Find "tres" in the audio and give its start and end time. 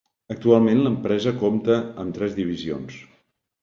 2.19-2.37